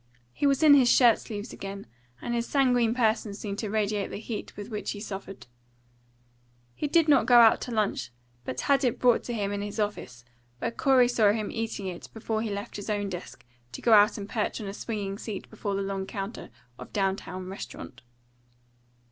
[0.33, 1.85] He was in his shirt sleeves again,
[2.23, 5.45] and his sanguine person seemed to radiate the heat with which he suffered.
[6.73, 8.09] He did not go out to lunch,
[8.43, 10.25] but had it brought to him in his office,
[10.57, 14.17] where Corey saw him eating it before he left his own desk to go out
[14.17, 16.49] and perch on a swinging seat before the long counter
[16.79, 18.01] of a down town restaurant.